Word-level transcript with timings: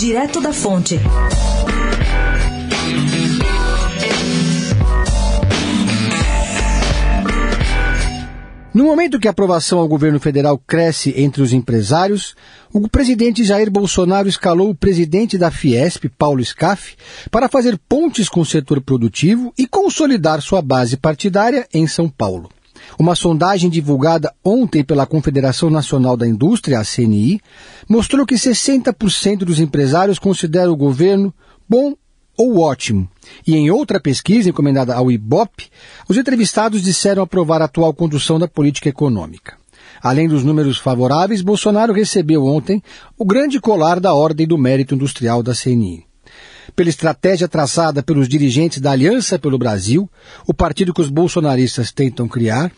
Direto 0.00 0.40
da 0.40 0.50
Fonte. 0.50 0.98
No 8.72 8.84
momento 8.84 9.20
que 9.20 9.28
a 9.28 9.30
aprovação 9.30 9.78
ao 9.78 9.86
governo 9.86 10.18
federal 10.18 10.56
cresce 10.56 11.12
entre 11.18 11.42
os 11.42 11.52
empresários, 11.52 12.34
o 12.72 12.88
presidente 12.88 13.44
Jair 13.44 13.70
Bolsonaro 13.70 14.26
escalou 14.26 14.70
o 14.70 14.74
presidente 14.74 15.36
da 15.36 15.50
Fiesp, 15.50 16.08
Paulo 16.16 16.42
Scaff, 16.42 16.96
para 17.30 17.46
fazer 17.46 17.78
pontes 17.86 18.26
com 18.26 18.40
o 18.40 18.46
setor 18.46 18.80
produtivo 18.80 19.52
e 19.58 19.66
consolidar 19.66 20.40
sua 20.40 20.62
base 20.62 20.96
partidária 20.96 21.68
em 21.74 21.86
São 21.86 22.08
Paulo. 22.08 22.48
Uma 23.00 23.14
sondagem 23.14 23.70
divulgada 23.70 24.30
ontem 24.44 24.84
pela 24.84 25.06
Confederação 25.06 25.70
Nacional 25.70 26.18
da 26.18 26.28
Indústria, 26.28 26.78
a 26.78 26.84
CNI, 26.84 27.40
mostrou 27.88 28.26
que 28.26 28.34
60% 28.34 29.38
dos 29.38 29.58
empresários 29.58 30.18
consideram 30.18 30.74
o 30.74 30.76
governo 30.76 31.32
bom 31.66 31.94
ou 32.36 32.58
ótimo. 32.58 33.08
E 33.46 33.56
em 33.56 33.70
outra 33.70 33.98
pesquisa 33.98 34.50
encomendada 34.50 34.94
ao 34.94 35.10
IBOP, 35.10 35.70
os 36.10 36.18
entrevistados 36.18 36.82
disseram 36.82 37.22
aprovar 37.22 37.62
a 37.62 37.64
atual 37.64 37.94
condução 37.94 38.38
da 38.38 38.46
política 38.46 38.90
econômica. 38.90 39.56
Além 40.02 40.28
dos 40.28 40.44
números 40.44 40.76
favoráveis, 40.76 41.40
Bolsonaro 41.40 41.94
recebeu 41.94 42.44
ontem 42.44 42.82
o 43.16 43.24
grande 43.24 43.58
colar 43.58 43.98
da 43.98 44.12
Ordem 44.12 44.46
do 44.46 44.58
Mérito 44.58 44.94
Industrial 44.94 45.42
da 45.42 45.54
CNI. 45.54 46.09
Pela 46.74 46.88
estratégia 46.88 47.48
traçada 47.48 48.02
pelos 48.02 48.28
dirigentes 48.28 48.80
da 48.80 48.92
Aliança 48.92 49.38
pelo 49.38 49.58
Brasil, 49.58 50.08
o 50.46 50.54
partido 50.54 50.94
que 50.94 51.00
os 51.00 51.10
bolsonaristas 51.10 51.92
tentam 51.92 52.28
criar, 52.28 52.70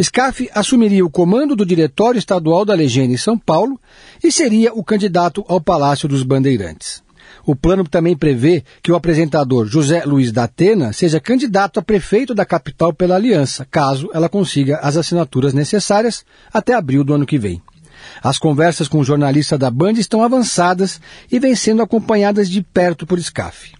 SCAF 0.00 0.48
assumiria 0.54 1.04
o 1.04 1.10
comando 1.10 1.56
do 1.56 1.66
Diretório 1.66 2.18
Estadual 2.18 2.64
da 2.64 2.74
Legenda 2.74 3.14
em 3.14 3.16
São 3.16 3.38
Paulo 3.38 3.80
e 4.22 4.30
seria 4.30 4.72
o 4.72 4.84
candidato 4.84 5.44
ao 5.48 5.60
Palácio 5.60 6.08
dos 6.08 6.22
Bandeirantes. 6.22 7.02
O 7.44 7.56
plano 7.56 7.84
também 7.84 8.16
prevê 8.16 8.62
que 8.82 8.92
o 8.92 8.94
apresentador 8.94 9.66
José 9.66 10.04
Luiz 10.04 10.30
da 10.30 10.44
Atena 10.44 10.92
seja 10.92 11.20
candidato 11.20 11.80
a 11.80 11.82
prefeito 11.82 12.34
da 12.34 12.44
capital 12.44 12.92
pela 12.92 13.16
aliança, 13.16 13.66
caso 13.70 14.10
ela 14.12 14.28
consiga 14.28 14.78
as 14.82 14.96
assinaturas 14.96 15.54
necessárias 15.54 16.24
até 16.52 16.74
abril 16.74 17.02
do 17.02 17.14
ano 17.14 17.26
que 17.26 17.38
vem. 17.38 17.62
As 18.22 18.38
conversas 18.38 18.88
com 18.88 18.98
o 18.98 19.04
jornalista 19.04 19.56
da 19.56 19.70
Band 19.70 19.92
estão 19.92 20.22
avançadas 20.22 21.00
e 21.30 21.38
vêm 21.38 21.54
sendo 21.54 21.82
acompanhadas 21.82 22.48
de 22.48 22.62
perto 22.62 23.06
por 23.06 23.20
SCAF. 23.20 23.72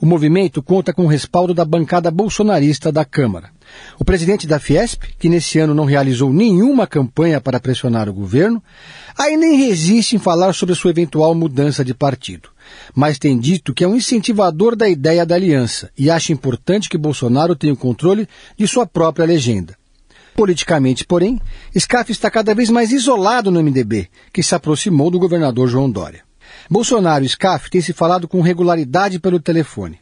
O 0.00 0.06
movimento 0.06 0.62
conta 0.62 0.92
com 0.92 1.04
o 1.04 1.08
respaldo 1.08 1.52
da 1.52 1.64
bancada 1.64 2.10
bolsonarista 2.10 2.92
da 2.92 3.04
Câmara. 3.04 3.50
O 3.98 4.04
presidente 4.04 4.46
da 4.46 4.60
Fiesp, 4.60 5.02
que 5.18 5.28
nesse 5.28 5.58
ano 5.58 5.74
não 5.74 5.84
realizou 5.84 6.32
nenhuma 6.32 6.86
campanha 6.86 7.40
para 7.40 7.60
pressionar 7.60 8.08
o 8.08 8.12
governo, 8.12 8.62
aí 9.18 9.36
nem 9.36 9.56
resiste 9.56 10.16
em 10.16 10.18
falar 10.18 10.52
sobre 10.52 10.74
sua 10.74 10.90
eventual 10.90 11.34
mudança 11.34 11.84
de 11.84 11.94
partido 11.94 12.50
mas 12.94 13.18
tem 13.18 13.38
dito 13.38 13.74
que 13.74 13.84
é 13.84 13.88
um 13.88 13.96
incentivador 13.96 14.76
da 14.76 14.88
ideia 14.88 15.24
da 15.24 15.34
aliança 15.34 15.90
e 15.96 16.10
acha 16.10 16.32
importante 16.32 16.88
que 16.88 16.98
Bolsonaro 16.98 17.54
tenha 17.54 17.72
o 17.72 17.76
controle 17.76 18.28
de 18.56 18.66
sua 18.66 18.86
própria 18.86 19.26
legenda. 19.26 19.76
Politicamente, 20.36 21.06
porém, 21.06 21.40
Scaff 21.76 22.12
está 22.12 22.30
cada 22.30 22.54
vez 22.54 22.68
mais 22.68 22.92
isolado 22.92 23.50
no 23.50 23.62
MDB, 23.62 24.08
que 24.30 24.42
se 24.42 24.54
aproximou 24.54 25.10
do 25.10 25.18
governador 25.18 25.66
João 25.66 25.90
Dória. 25.90 26.24
Bolsonaro 26.70 27.24
e 27.24 27.28
Scaff 27.28 27.70
têm 27.70 27.80
se 27.80 27.94
falado 27.94 28.28
com 28.28 28.42
regularidade 28.42 29.18
pelo 29.18 29.40
telefone. 29.40 29.98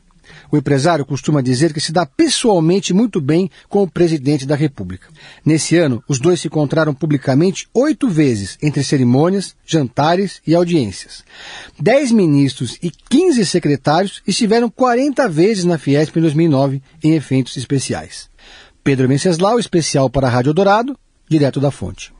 O 0.51 0.57
empresário 0.57 1.05
costuma 1.07 1.41
dizer 1.41 1.73
que 1.73 1.81
se 1.81 1.93
dá 1.93 2.05
pessoalmente 2.05 2.93
muito 2.93 3.21
bem 3.21 3.49
com 3.69 3.83
o 3.83 3.91
presidente 3.91 4.45
da 4.45 4.57
República. 4.57 5.09
Nesse 5.45 5.77
ano, 5.77 6.03
os 6.09 6.19
dois 6.19 6.41
se 6.41 6.49
encontraram 6.49 6.95
publicamente 6.95 7.69
oito 7.73 8.09
vezes, 8.09 8.59
entre 8.61 8.83
cerimônias, 8.83 9.55
jantares 9.65 10.41
e 10.45 10.55
audiências. 10.55 11.23
Dez 11.79 12.11
ministros 12.11 12.77
e 12.83 12.91
quinze 12.91 13.47
secretários 13.47 14.21
estiveram 14.27 14.69
40 14.69 15.29
vezes 15.29 15.65
na 15.65 15.79
Fiesp 15.79 16.17
em 16.17 16.23
2009 16.23 16.83
em 17.03 17.13
eventos 17.13 17.57
especiais. 17.57 18.29
Pedro 18.85 19.09
Venceslau, 19.09 19.59
especial 19.59 20.11
para 20.11 20.27
a 20.27 20.31
Rádio 20.31 20.53
Dourado, 20.53 20.95
direto 21.27 21.59
da 21.59 21.71
fonte. 21.71 22.15